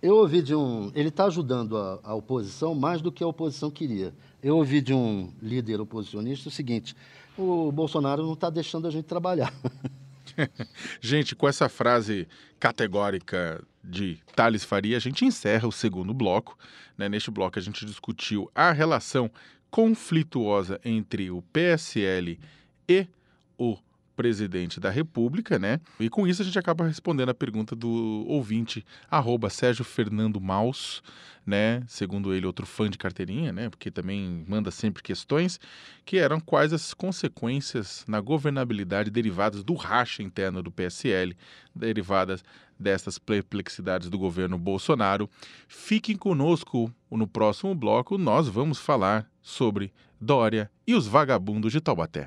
[0.00, 0.92] Eu ouvi de um.
[0.94, 4.14] Ele está ajudando a, a, oposição mais do que a oposição queria.
[4.42, 6.94] Eu ouvi de um líder oposicionista o seguinte:
[7.36, 9.52] o Bolsonaro não está deixando a gente trabalhar.
[11.00, 12.28] gente, com essa frase
[12.60, 16.56] categórica de Thales Faria, a gente encerra o segundo bloco.
[16.96, 17.08] Né?
[17.08, 19.28] Neste bloco, a gente discutiu a relação
[19.68, 22.38] conflituosa entre o PSL
[22.88, 23.06] e
[23.58, 23.76] o
[24.18, 25.80] presidente da República, né?
[26.00, 31.04] E com isso a gente acaba respondendo a pergunta do ouvinte, arroba Sérgio Fernando Maus,
[31.46, 31.84] né?
[31.86, 33.70] Segundo ele, outro fã de carteirinha, né?
[33.70, 35.60] Porque também manda sempre questões,
[36.04, 41.36] que eram quais as consequências na governabilidade derivadas do racha interno do PSL,
[41.72, 42.42] derivadas
[42.76, 45.30] dessas perplexidades do governo Bolsonaro.
[45.68, 52.26] Fiquem conosco no próximo bloco, nós vamos falar sobre Dória e os vagabundos de Taubaté.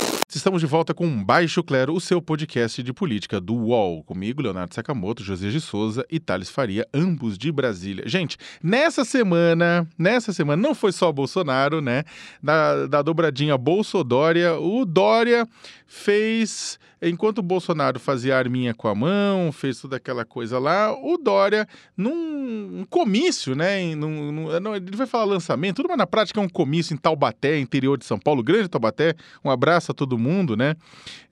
[0.33, 4.01] Estamos de volta com Baixo Clero, o seu podcast de política do UOL.
[4.01, 8.07] Comigo, Leonardo Sakamoto, José de Souza e Thales Faria, ambos de Brasília.
[8.07, 12.05] Gente, nessa semana, nessa semana, não foi só Bolsonaro, né?
[12.41, 15.45] Da, da dobradinha Bolsodória, o Dória
[15.91, 21.17] fez enquanto o Bolsonaro fazia arminha com a mão, fez toda aquela coisa lá, o
[21.17, 23.95] Dória, num comício, né?
[23.95, 27.57] Num, num, ele vai falar lançamento, tudo, mas na prática é um comício em Taubaté,
[27.57, 29.15] interior de São Paulo, grande Taubaté.
[29.43, 30.75] Um abraço a todo mundo, né?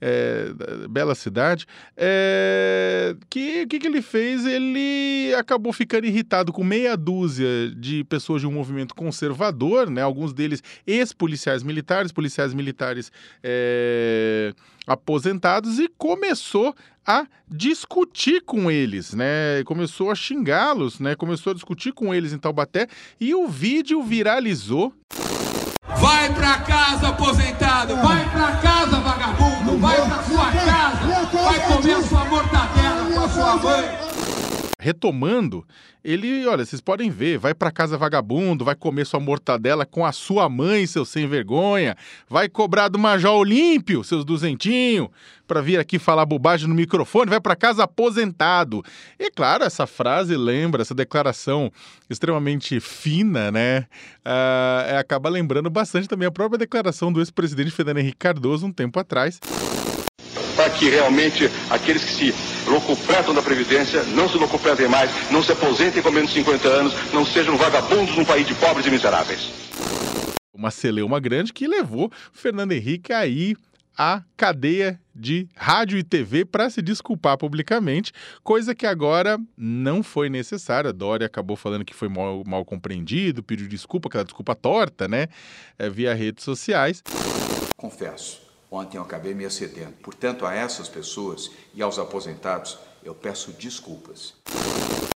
[0.02, 0.48] É,
[0.90, 1.66] bela cidade.
[1.96, 4.46] É, que que, que ele fez?
[4.46, 10.02] Ele acabou ficando irritado com meia dúzia de pessoas de um movimento conservador, né?
[10.02, 13.12] Alguns deles ex-policiais militares, policiais militares.
[13.44, 14.49] É,
[14.88, 19.64] aposentados e começou a discutir com eles, né?
[19.66, 21.16] Começou a xingá-los, né?
[21.16, 22.88] Começou a discutir com eles em Taubaté
[23.20, 24.94] e o vídeo viralizou.
[26.00, 27.96] Vai pra casa, aposentado!
[27.96, 29.78] Vai pra casa, vagabundo!
[29.80, 31.28] Vai pra sua casa!
[31.34, 34.19] Vai comer sua mortadela com a sua mãe!
[34.80, 35.66] Retomando,
[36.02, 40.14] ele, olha, vocês podem ver, vai para casa vagabundo, vai comer sua mortadela com a
[40.14, 41.98] sua mãe, seu sem vergonha,
[42.30, 45.12] vai cobrar do Major Olímpio, seus duzentinho,
[45.46, 48.82] para vir aqui falar bobagem no microfone, vai para casa aposentado.
[49.20, 51.70] E claro, essa frase lembra, essa declaração
[52.10, 53.86] extremamente fina, né?
[54.26, 59.00] Uh, acaba lembrando bastante também a própria declaração do ex-presidente Fernando Henrique Cardoso um tempo
[59.00, 59.40] atrás
[60.60, 62.34] para que realmente aqueles que se
[62.70, 66.94] locupletam da Previdência não se locupletem mais, não se aposentem com menos de 50 anos,
[67.12, 69.52] não sejam vagabundos num país de pobres e miseráveis.
[70.54, 73.56] Uma celeuma grande que levou Fernando Henrique aí
[73.98, 80.30] à cadeia de rádio e TV para se desculpar publicamente, coisa que agora não foi
[80.30, 80.94] necessária.
[80.94, 85.28] Dória acabou falando que foi mal, mal compreendido, pediu desculpa, aquela desculpa torta, né?
[85.78, 87.04] É, via redes sociais.
[87.76, 89.94] Confesso, ontem eu acabei me excedendo.
[90.04, 94.34] Portanto, a essas pessoas e aos aposentados, eu peço desculpas.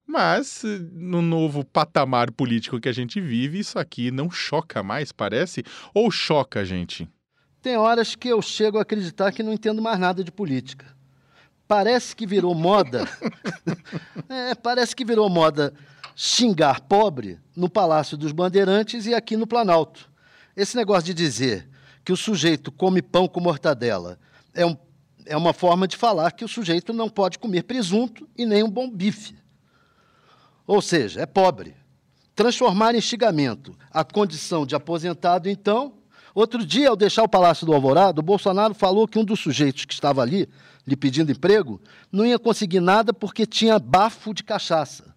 [0.06, 5.62] Mas no novo patamar político que a gente vive, isso aqui não choca mais, parece?
[5.94, 7.08] Ou choca a gente?
[7.62, 10.86] Tem horas que eu chego a acreditar que não entendo mais nada de política.
[11.68, 13.08] Parece que virou moda.
[14.28, 15.72] é, parece que virou moda
[16.16, 20.10] xingar pobre no Palácio dos Bandeirantes e aqui no Planalto.
[20.56, 21.68] Esse negócio de dizer
[22.04, 24.18] que o sujeito come pão com mortadela
[24.54, 24.76] é, um,
[25.26, 28.70] é uma forma de falar que o sujeito não pode comer presunto e nem um
[28.70, 29.36] bom bife.
[30.66, 31.74] Ou seja, é pobre.
[32.34, 35.94] Transformar em xingamento a condição de aposentado, então.
[36.34, 39.84] Outro dia, ao deixar o Palácio do Alvorado, o Bolsonaro falou que um dos sujeitos
[39.84, 40.48] que estava ali,
[40.86, 45.14] lhe pedindo emprego, não ia conseguir nada porque tinha bafo de cachaça.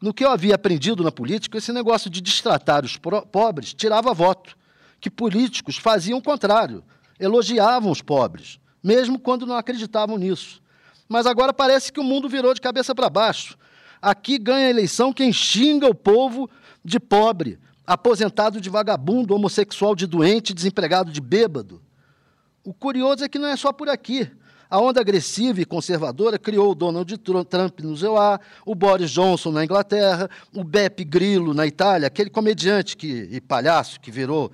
[0.00, 2.98] No que eu havia aprendido na política, esse negócio de destratar os
[3.30, 4.56] pobres tirava voto,
[5.04, 6.82] que políticos faziam o contrário,
[7.20, 10.62] elogiavam os pobres, mesmo quando não acreditavam nisso.
[11.06, 13.58] Mas agora parece que o mundo virou de cabeça para baixo.
[14.00, 16.48] Aqui ganha a eleição quem xinga o povo
[16.82, 21.82] de pobre, aposentado de vagabundo, homossexual de doente, desempregado de bêbado.
[22.64, 24.30] O curioso é que não é só por aqui.
[24.70, 29.64] A onda agressiva e conservadora criou o Donald Trump no ZEUA, o Boris Johnson na
[29.64, 34.50] Inglaterra, o Beppe Grillo na Itália, aquele comediante que, e palhaço que virou,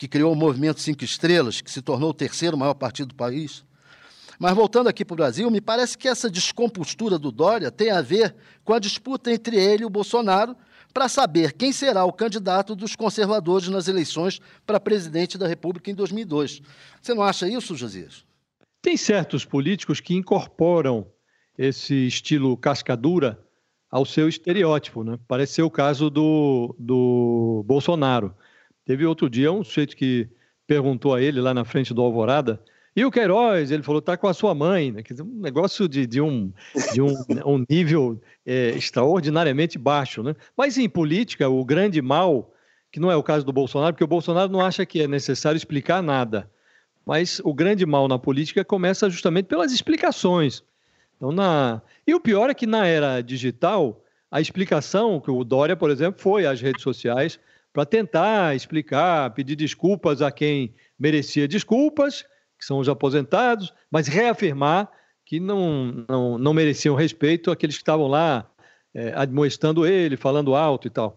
[0.00, 3.62] que criou o movimento Cinco Estrelas, que se tornou o terceiro maior partido do país.
[4.38, 8.00] Mas voltando aqui para o Brasil, me parece que essa descompostura do Dória tem a
[8.00, 8.34] ver
[8.64, 10.56] com a disputa entre ele e o Bolsonaro
[10.94, 15.94] para saber quem será o candidato dos conservadores nas eleições para presidente da República em
[15.94, 16.62] 2002.
[17.02, 18.24] Você não acha isso, Josias?
[18.80, 21.06] Tem certos políticos que incorporam
[21.58, 23.38] esse estilo cascadura
[23.90, 25.18] ao seu estereótipo, né?
[25.28, 28.34] Parece ser o caso do, do Bolsonaro.
[28.84, 30.28] Teve outro dia um sujeito que
[30.66, 32.62] perguntou a ele lá na frente do Alvorada
[32.94, 35.02] e o Queiroz, ele falou, tá com a sua mãe, né?
[35.20, 36.52] Um negócio de, de, um,
[36.92, 37.14] de um,
[37.46, 40.34] um nível é, extraordinariamente baixo, né?
[40.56, 42.52] Mas em política, o grande mal,
[42.90, 45.56] que não é o caso do Bolsonaro, porque o Bolsonaro não acha que é necessário
[45.56, 46.50] explicar nada,
[47.06, 50.64] mas o grande mal na política começa justamente pelas explicações.
[51.16, 51.80] Então, na...
[52.04, 56.20] E o pior é que na era digital, a explicação que o Dória, por exemplo,
[56.20, 57.38] foi às redes sociais
[57.72, 62.22] para tentar explicar, pedir desculpas a quem merecia desculpas,
[62.58, 64.90] que são os aposentados, mas reafirmar
[65.24, 68.50] que não, não, não mereciam respeito aqueles que estavam lá
[68.92, 71.16] é, admoestando ele, falando alto e tal.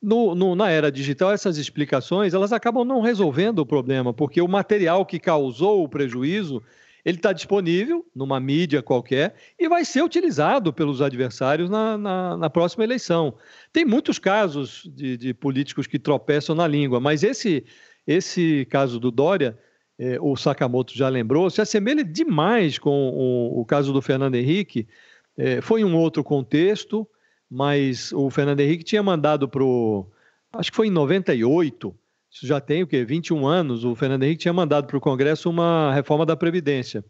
[0.00, 4.48] No, no, na era digital, essas explicações elas acabam não resolvendo o problema, porque o
[4.48, 6.62] material que causou o prejuízo
[7.04, 12.50] ele está disponível numa mídia qualquer e vai ser utilizado pelos adversários na, na, na
[12.50, 13.34] próxima eleição.
[13.72, 17.64] Tem muitos casos de, de, políticos que tropeçam na língua, mas esse,
[18.06, 19.58] esse caso do Dória
[19.98, 24.88] é, o Sakamoto já lembrou, se assemelha demais com o, o caso do Fernando Henrique.
[25.36, 27.06] É, foi um outro contexto,
[27.50, 30.06] mas o Fernando Henrique tinha mandado para o.
[30.52, 31.94] Acho que foi em 98,
[32.34, 33.04] isso já tem o quê?
[33.04, 33.84] 21 anos.
[33.84, 37.04] O Fernando Henrique tinha mandado para o Congresso uma reforma da Previdência.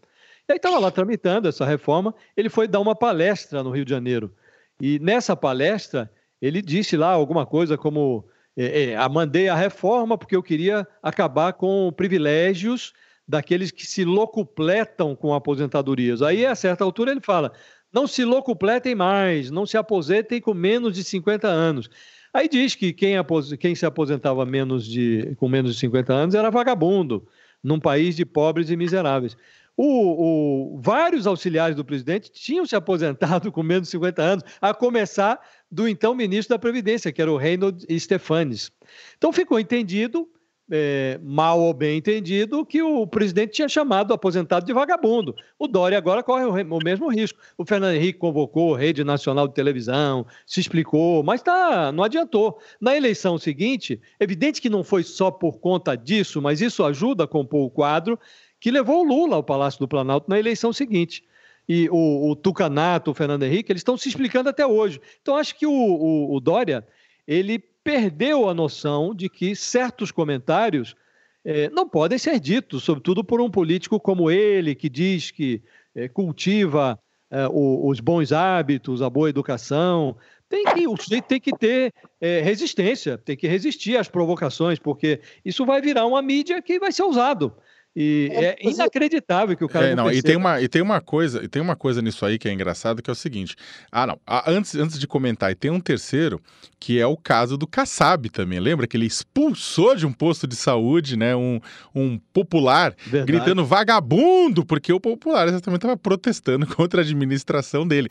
[0.47, 3.91] E aí estava lá tramitando essa reforma, ele foi dar uma palestra no Rio de
[3.91, 4.31] Janeiro.
[4.79, 10.37] E nessa palestra, ele disse lá alguma coisa como é, é, mandei a reforma porque
[10.37, 12.93] eu queria acabar com privilégios
[13.27, 16.21] daqueles que se locupletam com aposentadorias.
[16.21, 17.51] Aí, a certa altura, ele fala:
[17.91, 21.89] não se locupletem mais, não se aposentem com menos de 50 anos.
[22.35, 23.15] Aí diz que quem,
[23.61, 27.29] quem se aposentava menos de, com menos de 50 anos era vagabundo,
[27.63, 29.37] num país de pobres e miseráveis.
[29.77, 34.75] O, o, vários auxiliares do presidente tinham se aposentado com menos de 50 anos, a
[34.75, 38.73] começar do então ministro da Previdência, que era o Reynold Stefanes.
[39.17, 40.29] Então ficou entendido,
[40.71, 45.35] é, mal ou bem entendido, que o presidente tinha chamado o aposentado de vagabundo.
[45.59, 47.39] O Dória agora corre o, o mesmo risco.
[47.59, 52.59] O Fernando Henrique convocou a Rede Nacional de Televisão, se explicou, mas tá, não adiantou.
[52.81, 57.29] Na eleição seguinte, evidente que não foi só por conta disso, mas isso ajuda a
[57.29, 58.19] compor o quadro
[58.59, 61.23] que levou o Lula ao Palácio do Planalto na eleição seguinte.
[61.69, 65.01] E o, o Tucanato, o Fernando Henrique, eles estão se explicando até hoje.
[65.21, 66.87] Então, acho que o, o, o Dória,
[67.27, 70.97] ele perdeu a noção de que certos comentários
[71.45, 75.63] eh, não podem ser ditos, sobretudo por um político como ele, que diz que
[75.95, 76.99] eh, cultiva
[77.31, 80.17] eh, o, os bons hábitos, a boa educação.
[80.49, 85.21] tem que, o sujeito tem que ter é, resistência, tem que resistir às provocações, porque
[85.45, 87.55] isso vai virar uma mídia que vai ser usado.
[87.97, 90.83] E é, é inacreditável que o cara é, não, não e tem uma e tem
[90.83, 93.55] uma coisa e tem uma coisa nisso aí que é engraçado que é o seguinte.
[93.91, 96.41] Ah não ah, antes, antes de comentar e tem um terceiro
[96.81, 98.59] que é o caso do Kassab também.
[98.59, 101.61] Lembra que ele expulsou de um posto de saúde né um,
[101.95, 103.27] um popular Verdade.
[103.27, 108.09] gritando vagabundo porque o popular exatamente estava protestando contra a administração dele.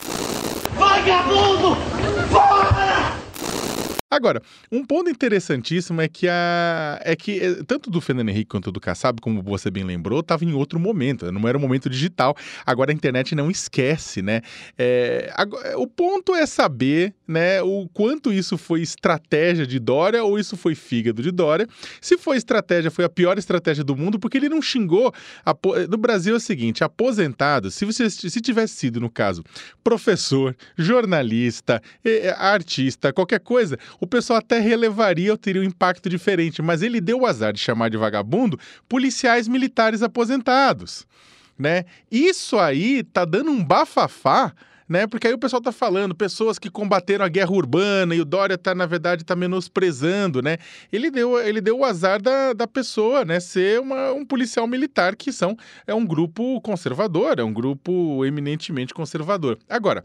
[0.78, 1.76] Vagabundo
[4.14, 4.40] Agora,
[4.70, 8.78] um ponto interessantíssimo é que a é que eh, tanto do Fernando Henrique quanto do
[8.78, 12.36] Kassab, como você bem lembrou, estava em outro momento, não era um momento digital.
[12.64, 14.40] Agora a internet não esquece, né?
[14.78, 20.38] É, agora, o ponto é saber, né, o quanto isso foi estratégia de Dória ou
[20.38, 21.66] isso foi fígado de Dória.
[22.00, 25.12] Se foi estratégia, foi a pior estratégia do mundo, porque ele não xingou.
[25.44, 25.56] A,
[25.90, 29.42] no Brasil é o seguinte: aposentado, se você se tivesse sido, no caso,
[29.82, 31.82] professor, jornalista,
[32.36, 37.20] artista, qualquer coisa, o pessoal até relevaria ou teria um impacto diferente, mas ele deu
[37.20, 41.06] o azar de chamar de vagabundo policiais militares aposentados,
[41.58, 41.84] né?
[42.10, 44.52] Isso aí tá dando um bafafá
[44.88, 45.06] né?
[45.06, 48.58] Porque aí o pessoal tá falando, pessoas que combateram a guerra urbana e o Dória
[48.58, 50.58] tá, na verdade, tá menosprezando, né?
[50.92, 53.40] Ele deu, ele deu o azar da, da pessoa, né?
[53.40, 55.56] Ser uma, um policial militar, que são,
[55.86, 59.58] é um grupo conservador, é um grupo eminentemente conservador.
[59.68, 60.04] Agora,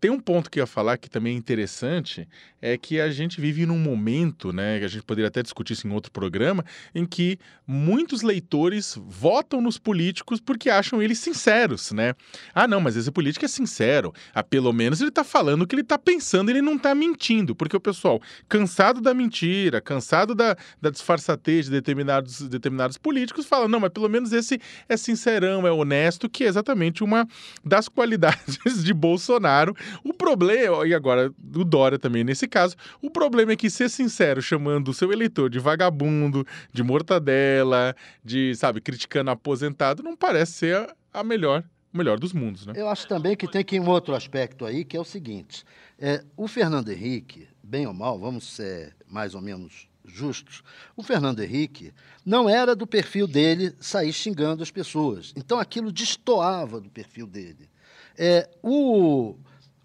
[0.00, 2.28] tem um ponto que eu ia falar que também é interessante,
[2.62, 4.78] é que a gente vive num momento, né?
[4.78, 6.64] Que a gente poderia até discutir isso em outro programa,
[6.94, 12.14] em que muitos leitores votam nos políticos porque acham eles sinceros, né?
[12.54, 14.12] Ah, não, mas esse político é sincero.
[14.34, 17.54] Ah, pelo menos ele está falando o que ele está pensando, ele não está mentindo,
[17.54, 23.68] porque o pessoal, cansado da mentira, cansado da, da disfarçatez de determinados, determinados políticos, fala:
[23.68, 27.26] não, mas pelo menos esse é sincerão, é honesto, que é exatamente uma
[27.64, 29.74] das qualidades de Bolsonaro.
[30.04, 34.42] O problema, e agora do Dória também nesse caso, o problema é que ser sincero
[34.42, 37.94] chamando o seu eleitor de vagabundo, de mortadela,
[38.24, 42.74] de, sabe, criticando aposentado, não parece ser a melhor o melhor dos mundos, né?
[42.76, 45.64] Eu acho também que tem que ir um outro aspecto aí, que é o seguinte:
[45.98, 50.62] é, o Fernando Henrique, bem ou mal, vamos ser mais ou menos justos,
[50.96, 51.92] o Fernando Henrique
[52.24, 55.32] não era do perfil dele sair xingando as pessoas.
[55.36, 57.68] Então aquilo destoava do perfil dele.
[58.16, 59.36] É, o,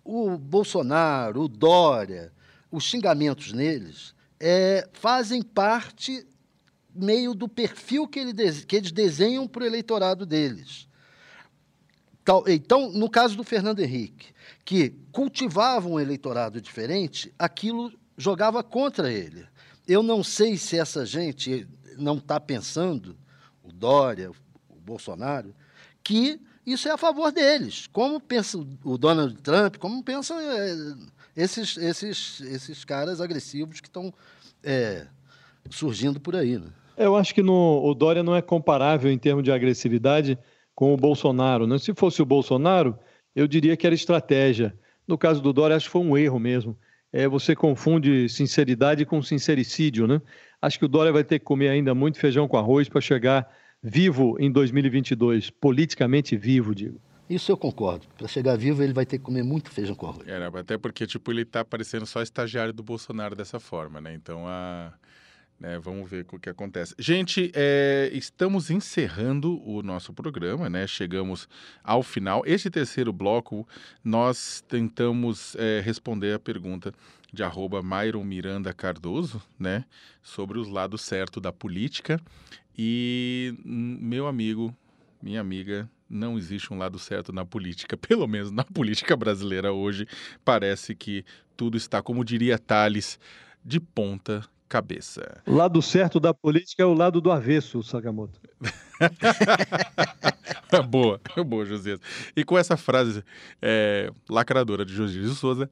[0.04, 2.32] o Bolsonaro, o Dória,
[2.72, 6.26] os xingamentos neles é, fazem parte
[6.94, 8.34] meio do perfil que, ele,
[8.66, 10.88] que eles desenham para o eleitorado deles.
[12.48, 19.46] Então, no caso do Fernando Henrique, que cultivava um eleitorado diferente, aquilo jogava contra ele.
[19.88, 21.68] Eu não sei se essa gente
[21.98, 23.16] não está pensando,
[23.64, 24.32] o Dória,
[24.70, 25.54] o Bolsonaro,
[26.04, 27.88] que isso é a favor deles.
[27.88, 30.96] Como pensa o Donald Trump, como pensam é,
[31.36, 34.12] esses, esses, esses caras agressivos que estão
[34.64, 35.06] é,
[35.70, 36.58] surgindo por aí.
[36.58, 36.68] Né?
[36.98, 40.40] Eu acho que no, o Dória não é comparável em termos de agressividade
[40.76, 41.66] com o Bolsonaro.
[41.66, 41.80] Né?
[41.80, 43.00] Se fosse o Bolsonaro,
[43.36, 44.78] eu diria que era estratégia.
[45.08, 46.78] No caso do Dória, acho que foi um erro mesmo.
[47.12, 50.22] É, você confunde sinceridade com sincericídio, né?
[50.62, 53.50] Acho que o Dória vai ter que comer ainda muito feijão com arroz para chegar
[53.82, 57.00] vivo em 2022, politicamente vivo, digo.
[57.30, 58.06] Isso eu concordo.
[58.18, 60.28] Para chegar vivo, ele vai ter que comer muito feijão com arroz.
[60.28, 60.52] É, né?
[60.54, 64.14] até porque, tipo, ele está parecendo só estagiário do Bolsonaro dessa forma, né?
[64.14, 64.94] Então, a...
[65.58, 66.94] Né, vamos ver o que acontece.
[67.00, 70.86] Gente, é, estamos encerrando o nosso programa, né?
[70.86, 71.48] Chegamos
[71.82, 72.44] ao final.
[72.46, 73.66] Este terceiro bloco,
[74.04, 76.94] nós tentamos é, responder a pergunta
[77.32, 79.86] de arroba Myron Miranda Cardoso, né?
[80.22, 82.20] Sobre os lados certos da política.
[82.78, 84.76] E hum, meu amigo,
[85.22, 90.06] minha amiga, não existe um lado certo na política, pelo menos na política brasileira hoje.
[90.44, 91.24] Parece que
[91.56, 93.18] tudo está, como diria Tales,
[93.64, 95.42] de ponta cabeça.
[95.46, 98.40] O lado certo da política é o lado do avesso, Sakamoto.
[100.90, 102.00] boa, boa, Josias.
[102.36, 103.24] E com essa frase
[103.62, 105.70] é, lacradora de Josias de Souza,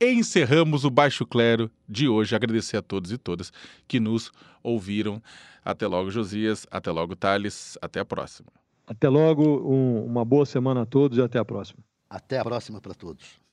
[0.00, 2.34] encerramos o Baixo Clero de hoje.
[2.34, 3.52] Agradecer a todos e todas
[3.88, 4.32] que nos
[4.62, 5.22] ouviram.
[5.64, 6.66] Até logo, Josias.
[6.70, 7.76] Até logo, Thales.
[7.82, 8.48] Até a próxima.
[8.86, 11.80] Até logo, um, uma boa semana a todos e até a próxima.
[12.08, 13.45] Até a próxima para todos.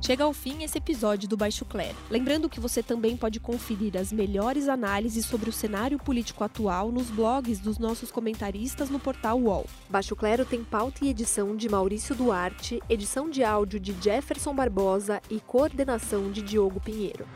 [0.00, 1.96] Chega ao fim esse episódio do Baixo Clero.
[2.08, 7.10] Lembrando que você também pode conferir as melhores análises sobre o cenário político atual nos
[7.10, 9.66] blogs dos nossos comentaristas no portal UOL.
[9.88, 15.20] Baixo Clero tem pauta e edição de Maurício Duarte, edição de áudio de Jefferson Barbosa
[15.28, 17.26] e coordenação de Diogo Pinheiro.